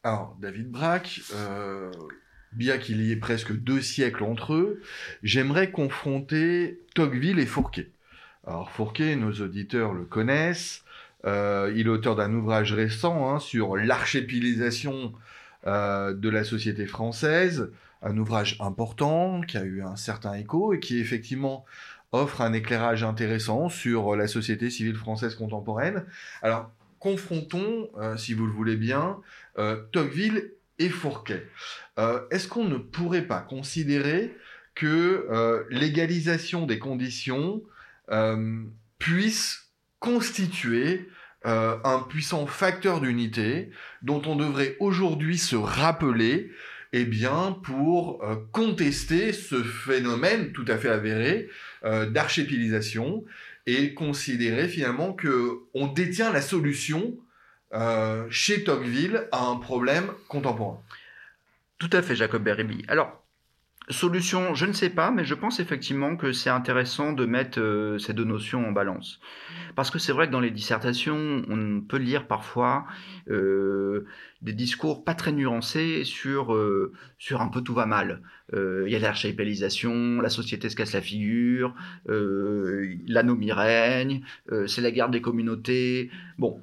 [0.05, 1.89] Alors, David Braque, euh,
[2.51, 4.81] bien qu'il y ait presque deux siècles entre eux,
[5.23, 7.89] j'aimerais confronter Tocqueville et Fourquet.
[8.45, 10.83] Alors Fourquet, nos auditeurs le connaissent.
[11.23, 15.13] Euh, il est auteur d'un ouvrage récent hein, sur l'archépilisation
[15.67, 20.81] euh, de la société française, un ouvrage important qui a eu un certain écho et
[20.81, 21.63] qui effectivement
[22.11, 26.03] offre un éclairage intéressant sur la société civile française contemporaine.
[26.41, 29.17] Alors confrontons, si vous le voulez bien,
[29.91, 31.47] Tocqueville et Fourquet.
[32.31, 34.35] Est-ce qu'on ne pourrait pas considérer
[34.75, 37.61] que l'égalisation des conditions
[38.99, 41.07] puisse constituer
[41.45, 43.69] euh, un puissant facteur d'unité
[44.01, 46.51] dont on devrait aujourd'hui se rappeler
[46.93, 51.49] eh bien, pour euh, contester ce phénomène tout à fait avéré
[51.83, 53.25] euh, d'archépilisation
[53.65, 57.17] et considérer finalement que on détient la solution
[58.29, 60.81] chez Tocqueville à un problème contemporain.
[61.79, 62.83] Tout à fait, Jacob Beribi.
[62.87, 63.23] Alors,
[63.89, 67.97] Solution, je ne sais pas, mais je pense effectivement que c'est intéressant de mettre euh,
[67.97, 69.19] ces deux notions en balance.
[69.75, 72.85] Parce que c'est vrai que dans les dissertations, on peut lire parfois
[73.29, 74.05] euh,
[74.41, 78.21] des discours pas très nuancés sur, euh, sur un peu tout va mal.
[78.53, 81.73] Il y a l'archipélisation, la société se casse la figure,
[82.05, 84.23] l'anomie règne,
[84.67, 86.11] c'est la guerre des communautés.
[86.37, 86.61] Bon,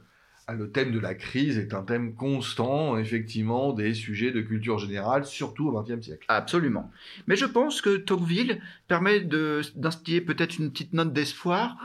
[0.53, 5.25] le thème de la crise est un thème constant, effectivement, des sujets de culture générale,
[5.25, 6.25] surtout au XXe siècle.
[6.29, 6.91] Absolument.
[7.27, 11.77] Mais je pense que Tocqueville permet d'instiller peut-être une petite note d'espoir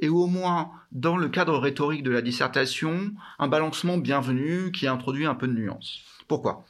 [0.00, 5.26] et au moins, dans le cadre rhétorique de la dissertation, un balancement bienvenu qui introduit
[5.26, 6.02] un peu de nuance.
[6.26, 6.64] Pourquoi?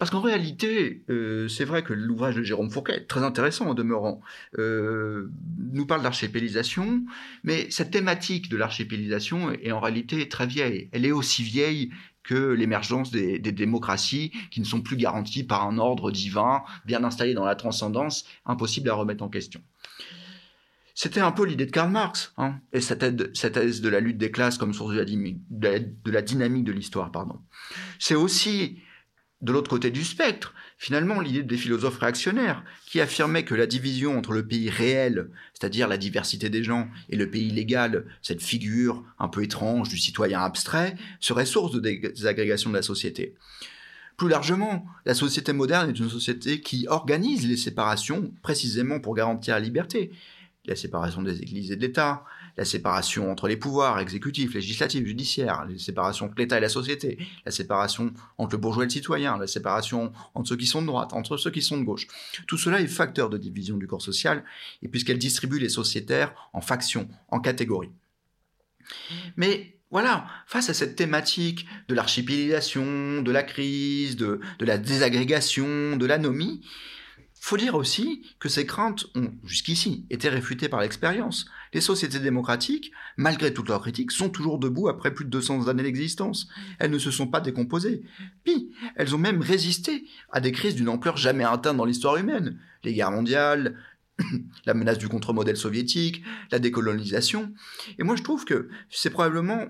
[0.00, 4.22] Parce qu'en réalité, euh, c'est vrai que l'ouvrage de Jérôme Fourquet, très intéressant en demeurant,
[4.58, 7.04] euh, nous parle d'archipélisation,
[7.44, 10.88] mais cette thématique de l'archipélisation est en réalité très vieille.
[10.92, 11.90] Elle est aussi vieille
[12.22, 17.34] que l'émergence des, démocraties qui ne sont plus garanties par un ordre divin bien installé
[17.34, 19.60] dans la transcendance, impossible à remettre en question.
[20.94, 23.00] C'était un peu l'idée de Karl Marx, hein, et cette,
[23.34, 25.00] thèse de la lutte des classes comme source de
[25.60, 27.12] la, de la dynamique de l'histoire.
[27.12, 27.38] pardon.
[27.98, 28.78] C'est aussi
[29.42, 34.18] de l'autre côté du spectre, finalement, l'idée des philosophes réactionnaires, qui affirmaient que la division
[34.18, 39.02] entre le pays réel, c'est-à-dire la diversité des gens, et le pays légal, cette figure
[39.18, 43.34] un peu étrange du citoyen abstrait, serait source de désagrégation de la société.
[44.18, 49.54] Plus largement, la société moderne est une société qui organise les séparations précisément pour garantir
[49.54, 50.10] la liberté.
[50.66, 52.24] La séparation des églises et de l'État,
[52.60, 57.16] la séparation entre les pouvoirs exécutifs, législatifs, judiciaires, la séparation entre l'État et la société,
[57.46, 60.86] la séparation entre le bourgeois et le citoyen, la séparation entre ceux qui sont de
[60.86, 62.06] droite, entre ceux qui sont de gauche.
[62.46, 64.44] Tout cela est facteur de division du corps social,
[64.82, 67.92] et puisqu'elle distribue les sociétaires en factions, en catégories.
[69.38, 75.96] Mais voilà, face à cette thématique de l'archipélisation, de la crise, de, de la désagrégation,
[75.96, 76.60] de l'anomie,
[77.40, 81.46] faut dire aussi que ces craintes ont jusqu'ici été réfutées par l'expérience.
[81.72, 85.82] Les sociétés démocratiques, malgré toutes leurs critiques, sont toujours debout après plus de 200 années
[85.82, 86.48] d'existence.
[86.78, 88.02] Elles ne se sont pas décomposées.
[88.44, 92.58] Puis, elles ont même résisté à des crises d'une ampleur jamais atteinte dans l'histoire humaine.
[92.82, 93.76] Les guerres mondiales,
[94.66, 97.52] la menace du contre-modèle soviétique, la décolonisation.
[97.98, 99.66] Et moi je trouve que c'est probablement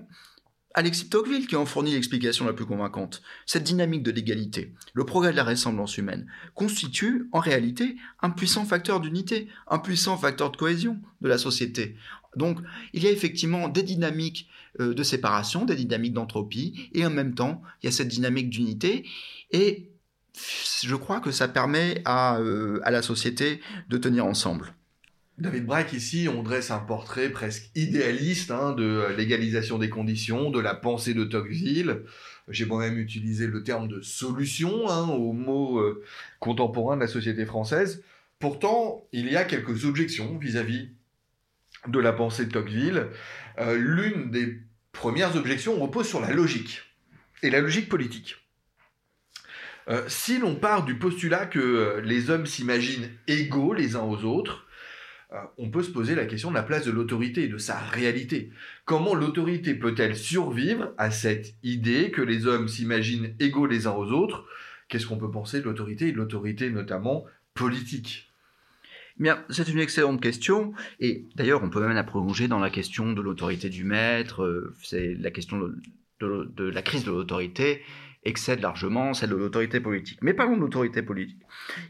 [0.73, 3.21] Alexis Tocqueville qui en fournit l'explication la plus convaincante.
[3.45, 8.65] Cette dynamique de l'égalité, le progrès de la ressemblance humaine, constitue en réalité un puissant
[8.65, 11.95] facteur d'unité, un puissant facteur de cohésion de la société.
[12.35, 12.59] Donc
[12.93, 17.35] il y a effectivement des dynamiques euh, de séparation, des dynamiques d'entropie, et en même
[17.35, 19.05] temps il y a cette dynamique d'unité,
[19.51, 19.91] et
[20.83, 24.73] je crois que ça permet à, euh, à la société de tenir ensemble.
[25.37, 30.59] David Braque, ici, on dresse un portrait presque idéaliste hein, de l'égalisation des conditions, de
[30.59, 32.01] la pensée de Tocqueville.
[32.47, 36.03] J'ai moi-même utilisé le terme de solution hein, au mot euh,
[36.39, 38.03] contemporain de la société française.
[38.39, 40.89] Pourtant, il y a quelques objections vis-à-vis
[41.87, 43.07] de la pensée de Tocqueville.
[43.57, 44.59] Euh, l'une des
[44.91, 46.81] premières objections repose sur la logique,
[47.41, 48.37] et la logique politique.
[49.87, 54.67] Euh, si l'on part du postulat que les hommes s'imaginent égaux les uns aux autres,
[54.67, 54.70] euh,
[55.57, 58.51] on peut se poser la question de la place de l'autorité et de sa réalité.
[58.85, 64.11] Comment l'autorité peut-elle survivre à cette idée que les hommes s'imaginent égaux les uns aux
[64.11, 64.45] autres?
[64.89, 68.31] Qu'est-ce qu'on peut penser de l'autorité et de l'autorité notamment politique?
[69.19, 73.13] Bien, c'est une excellente question, et d'ailleurs, on peut même la prolonger dans la question
[73.13, 74.43] de l'autorité du maître.
[74.43, 77.81] euh, C'est la question de- de la crise de l'autorité
[78.23, 80.19] excède largement celle de l'autorité politique.
[80.21, 81.41] Mais parlons de l'autorité politique.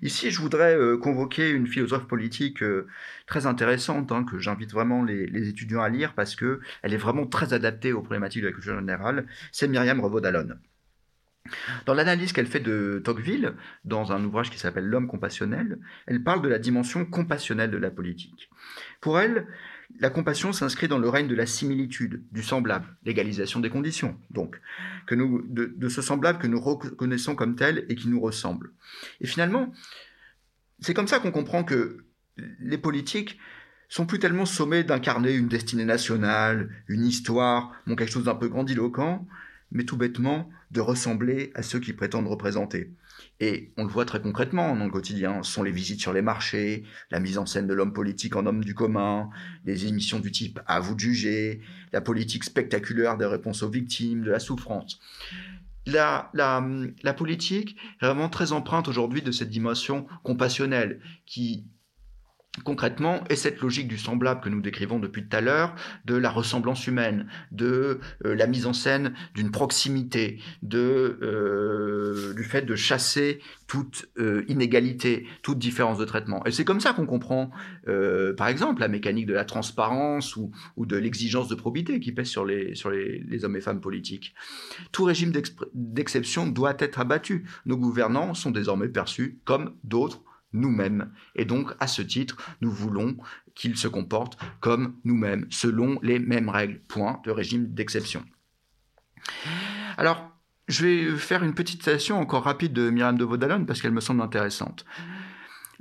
[0.01, 2.87] Ici, je voudrais euh, convoquer une philosophe politique euh,
[3.27, 7.25] très intéressante hein, que j'invite vraiment les, étudiants à lire parce que elle est vraiment
[7.25, 9.25] très adaptée aux problématiques de la culture générale.
[9.51, 10.55] C'est Myriam Revaud-Dallon.
[11.85, 16.41] Dans l'analyse qu'elle fait de Tocqueville, dans un ouvrage qui s'appelle L'homme compassionnel, elle parle
[16.41, 18.49] de la dimension compassionnelle de la politique.
[19.01, 19.47] Pour elle,
[19.99, 24.59] la compassion s'inscrit dans le règne de la similitude, du semblable, l'égalisation des conditions, donc,
[25.09, 28.71] de ce semblable que nous reconnaissons comme tel et qui nous ressemble.
[29.19, 29.71] Et finalement,
[30.79, 32.05] c'est comme ça qu'on comprend que
[32.59, 33.39] les politiques
[33.89, 38.47] sont plus tellement sommés d'incarner une destinée nationale, une histoire, bon, quelque chose d'un peu
[38.47, 39.27] grandiloquent,
[39.71, 42.91] mais tout bêtement de ressembler à ceux qu'ils prétendent représenter.
[43.39, 46.21] Et on le voit très concrètement dans le quotidien, ce sont les visites sur les
[46.21, 49.29] marchés, la mise en scène de l'homme politique en homme du commun,
[49.65, 54.23] les émissions du type À vous de juger, la politique spectaculaire des réponses aux victimes,
[54.23, 54.99] de la souffrance.
[55.87, 56.63] La, la,
[57.01, 61.65] la politique est vraiment très empreinte aujourd'hui de cette dimension compassionnelle qui
[62.63, 65.73] concrètement est cette logique du semblable que nous décrivons depuis tout à l'heure,
[66.05, 72.43] de la ressemblance humaine, de euh, la mise en scène d'une proximité, de, euh, du
[72.43, 76.45] fait de chasser toute euh, inégalité, toute différence de traitement.
[76.45, 77.51] Et c'est comme ça qu'on comprend,
[78.37, 82.45] par exemple, la mécanique de la transparence ou, de l'exigence de probité qui pèse sur
[82.45, 84.33] les, sur les hommes et femmes politiques.
[84.91, 85.31] Tout régime
[85.73, 87.45] d'exception doit être abattu.
[87.65, 90.21] Nos gouvernants sont désormais perçus comme d'autres
[90.53, 91.11] nous-mêmes.
[91.35, 93.17] Et donc, à ce titre, nous voulons
[93.55, 96.81] qu'ils se comportent comme nous-mêmes, selon les mêmes règles.
[96.87, 98.23] Point de régime d'exception.
[99.97, 100.31] Alors,
[100.67, 104.01] je vais faire une petite citation encore rapide de Myriam de Vaudalon parce qu'elle me
[104.01, 104.85] semble intéressante.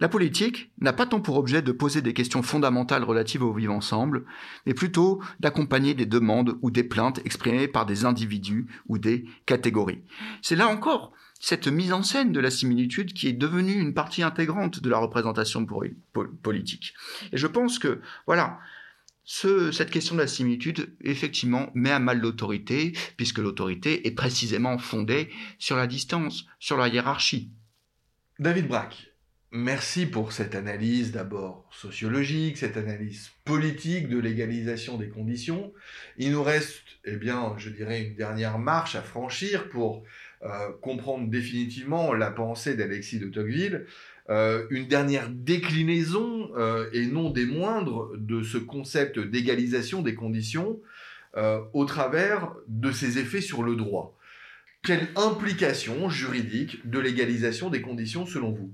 [0.00, 3.74] La politique n'a pas tant pour objet de poser des questions fondamentales relatives au vivre
[3.74, 4.24] ensemble,
[4.64, 10.02] mais plutôt d'accompagner des demandes ou des plaintes exprimées par des individus ou des catégories.
[10.40, 14.22] C'est là encore cette mise en scène de la similitude qui est devenue une partie
[14.22, 15.66] intégrante de la représentation
[16.42, 16.94] politique.
[17.32, 18.60] Et je pense que, voilà,
[19.24, 24.76] ce, cette question de la similitude, effectivement, met à mal l'autorité, puisque l'autorité est précisément
[24.76, 27.50] fondée sur la distance, sur la hiérarchie.
[28.38, 29.12] David Braque,
[29.50, 35.72] merci pour cette analyse d'abord sociologique, cette analyse politique de l'égalisation des conditions.
[36.18, 40.04] Il nous reste, eh bien, je dirais, une dernière marche à franchir pour
[40.42, 43.84] euh, comprendre définitivement la pensée d'Alexis de Tocqueville,
[44.30, 50.80] euh, une dernière déclinaison, euh, et non des moindres, de ce concept d'égalisation des conditions
[51.74, 54.18] au travers de ses effets sur le droit.
[54.82, 58.72] Quelle implication juridique de l'égalisation des conditions selon vous?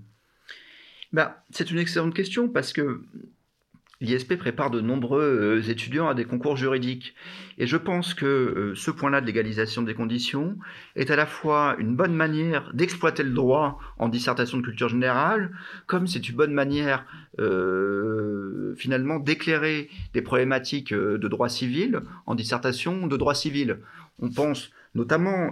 [1.12, 3.02] Ben, C'est une excellente question parce que
[4.00, 7.14] l'ISP prépare de nombreux euh, étudiants à des concours juridiques.
[7.58, 10.56] Et je pense que euh, ce point-là de l'égalisation des conditions
[10.96, 15.50] est à la fois une bonne manière d'exploiter le droit en dissertation de culture générale,
[15.86, 17.06] comme c'est une bonne manière
[17.38, 23.78] euh, finalement d'éclairer des problématiques de droit civil en dissertation de droit civil.
[24.20, 25.50] On pense notamment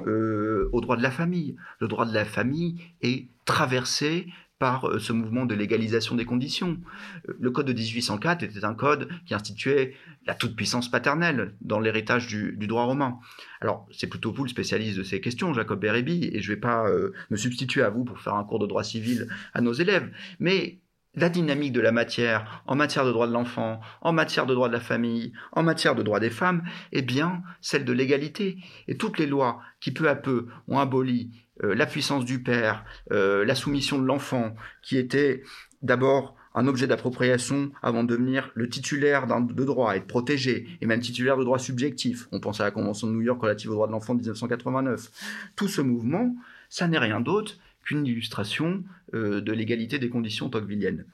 [0.72, 1.56] au droit de la famille.
[1.78, 4.26] Le droit de la famille est traversé
[4.58, 6.78] par ce mouvement de légalisation des conditions.
[7.26, 9.94] Le code de 1804 était un code qui instituait
[10.26, 13.18] la toute-puissance paternelle dans l'héritage du, droit romain.
[13.60, 16.60] Alors, c'est plutôt vous le spécialiste de ces questions, Jacob Bérébi, et je ne vais
[16.60, 19.72] pas euh, me substituer à vous pour faire un cours de droit civil à nos
[19.72, 20.80] élèves, mais
[21.16, 24.68] la dynamique de la matière en matière de droit de l'enfant, en matière de droit
[24.68, 28.58] de la famille, en matière de droit des femmes, est bien celle de l'égalité.
[28.88, 32.84] Et toutes les lois qui peu à peu ont aboli euh, la puissance du père,
[33.12, 35.42] euh, la soumission de l'enfant, qui était
[35.82, 41.00] d'abord un objet d'appropriation avant de devenir le titulaire de droit, être protégé, et même
[41.00, 42.26] titulaire de droit subjectif.
[42.32, 45.10] On pense à la Convention de New York relative aux droits de l'enfant de 1989.
[45.56, 46.34] Tout ce mouvement,
[46.68, 48.82] ça n'est rien d'autre qu'une illustration
[49.14, 51.06] euh, de l'égalité des conditions tocquevilliennes.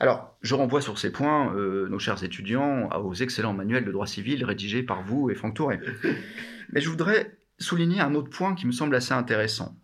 [0.00, 4.44] Alors, je renvoie sur ces points nos chers étudiants aux excellents manuels de droit civil
[4.44, 5.80] rédigés par vous et Franck Touré.
[6.72, 9.76] Mais je voudrais souligner un autre point qui me semble assez intéressant.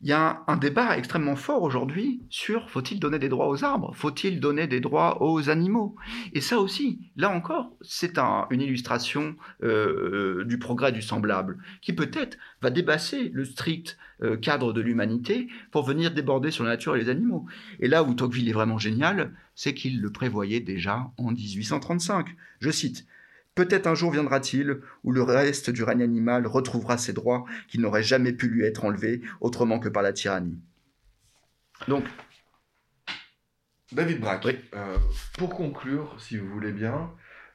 [0.00, 3.92] Il y a un débat extrêmement fort aujourd'hui sur faut-il donner des droits aux arbres
[3.96, 5.96] Faut-il donner des droits aux animaux
[6.32, 11.94] Et ça aussi, là encore, c'est un, une illustration euh, du progrès du semblable, qui
[11.94, 16.94] peut-être va débasser le strict euh, cadre de l'humanité pour venir déborder sur la nature
[16.94, 17.46] et les animaux.
[17.80, 22.36] Et là où Tocqueville est vraiment génial, c'est qu'il le prévoyait déjà en 1835.
[22.60, 23.04] Je cite
[23.58, 28.04] Peut-être un jour viendra-t-il où le reste du règne animal retrouvera ses droits qui n'auraient
[28.04, 30.60] jamais pu lui être enlevés autrement que par la tyrannie.
[31.88, 32.04] Donc,
[33.90, 34.58] David Braque, Oui.
[34.74, 34.96] euh,
[35.38, 37.10] pour conclure, si vous voulez bien,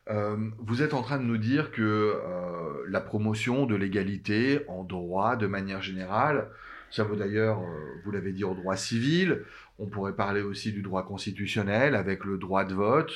[0.10, 4.84] euh, vous êtes en train de nous dire que euh, la promotion de l'égalité en
[4.84, 6.50] droit, de manière générale,
[6.92, 9.46] ça vaut d'ailleurs, euh, vous l'avez dit, au droit civil,
[9.80, 13.14] on pourrait parler aussi du droit constitutionnel avec le droit de vote.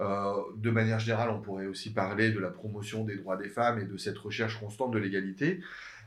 [0.00, 3.78] Euh, de manière générale, on pourrait aussi parler de la promotion des droits des femmes
[3.78, 5.60] et de cette recherche constante de l'égalité.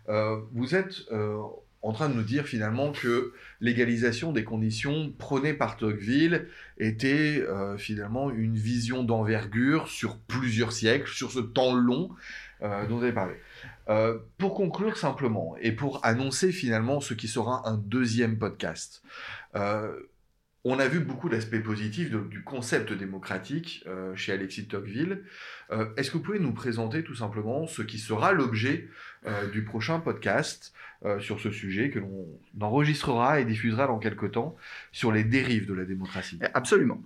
[0.09, 1.37] Euh, vous êtes euh,
[1.81, 7.45] en train de nous dire finalement que l'égalisation des conditions prônée par Tocqueville était
[7.77, 12.09] finalement une vision d'envergure sur plusieurs siècles, sur ce temps long
[12.61, 13.35] dont vous avez parlé.
[14.37, 19.03] Pour conclure simplement, et pour annoncer finalement ce qui sera un deuxième podcast,
[20.65, 25.23] on a vu beaucoup d'aspects positifs du concept démocratique euh, chez Alexis Tocqueville.
[25.71, 28.87] Euh, Est-ce que vous pouvez nous présenter tout simplement ce qui sera l'objet
[29.25, 30.73] euh, du prochain podcast
[31.19, 32.25] sur ce sujet que l'on
[32.61, 34.55] enregistrera et diffusera dans quelques temps
[34.93, 36.39] sur les dérives de la démocratie?
[36.53, 37.03] Absolument.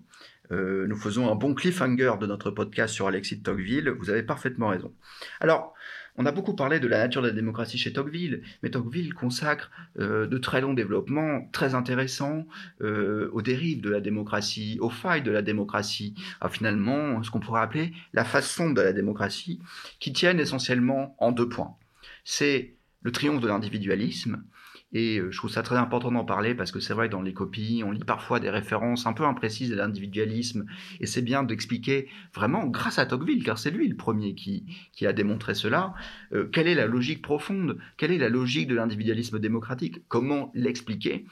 [0.52, 3.90] Euh, nous faisons un bon cliffhanger de notre podcast sur Alexis de Tocqueville.
[3.90, 4.94] Vous avez parfaitement raison.
[5.40, 5.74] Alors,
[6.18, 9.72] on a beaucoup parlé de la nature de la démocratie chez Tocqueville, mais Tocqueville consacre
[10.00, 12.46] euh, de très longs développements très intéressants
[12.82, 17.40] euh, aux dérives de la démocratie, aux failles de la démocratie, à finalement ce qu'on
[17.40, 19.60] pourrait appeler la façon de la démocratie,
[20.00, 21.76] qui tiennent essentiellement en deux points.
[22.24, 24.44] C'est le triomphe de l'individualisme,
[24.94, 27.22] et euh, je trouve ça très important d'en parler parce que c'est vrai que dans
[27.22, 30.66] les copies, on lit parfois des références un peu imprécises de l'individualisme.
[31.02, 35.06] Et c'est bien d'expliquer vraiment, grâce à Tocqueville, car c'est lui le premier qui, qui
[35.06, 35.94] a démontré cela,
[36.32, 41.26] euh, quelle est la logique profonde, quelle est la logique de l'individualisme démocratique, comment l'expliquer,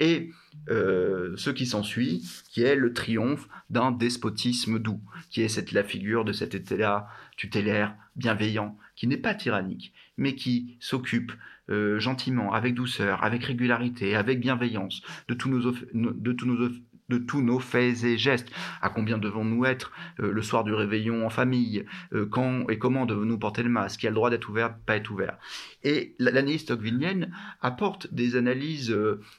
[0.00, 0.30] et
[0.70, 5.00] euh, ce qui s'ensuit, qui est le triomphe d'un despotisme doux,
[5.30, 10.36] qui est cette, la figure de cet état tutélaire, bienveillant, qui n'est pas tyrannique, mais
[10.36, 11.32] qui s'occupe
[11.70, 16.68] euh, gentiment, avec douceur, avec régularité, avec bienveillance, de tous nos, de tous nos,
[17.08, 18.52] de tous nos faits et gestes.
[18.80, 19.90] À combien devons-nous être
[20.20, 23.98] euh, le soir du réveillon en famille euh, Quand et comment devons-nous porter le masque?
[23.98, 25.36] Qui a le droit d'être ouvert, pas être ouvert?
[25.82, 28.96] Et la- l'analyse tocquevillienne apporte des analyses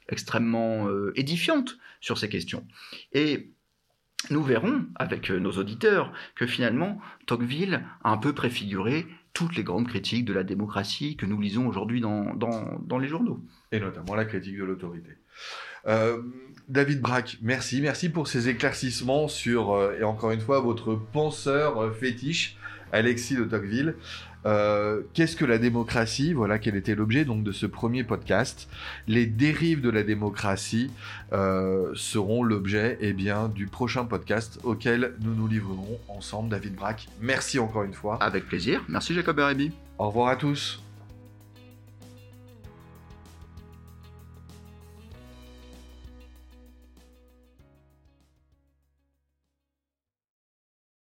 [0.09, 2.68] extrêmement édifiantes sur ces questions.
[3.14, 3.53] Et
[4.30, 9.88] nous verrons avec nos auditeurs que finalement Tocqueville a un peu préfiguré toutes les grandes
[9.88, 13.39] critiques de la démocratie que nous lisons aujourd'hui dans, dans, les journaux.
[13.71, 15.09] et notamment la critique de l'autorité.
[15.88, 16.21] Euh,
[16.69, 21.93] David Braque, merci, merci pour ces éclaircissements sur, euh, et encore une fois, votre penseur
[21.95, 22.57] fétiche,
[22.94, 23.96] Alexis de Tocqueville.
[24.46, 26.34] Euh, Qu'est-ce que la démocratie?
[26.34, 28.70] Voilà quel était l'objet donc de ce premier podcast.
[29.08, 30.91] Les dérives de la démocratie
[31.32, 36.50] euh, seront l'objet eh bien du prochain podcast auquel nous nous livrerons ensemble.
[36.50, 38.18] David Braque, merci encore une fois.
[38.22, 38.84] Avec plaisir.
[38.88, 39.72] Merci Jacob Erebi.
[39.98, 40.84] Au revoir à tous.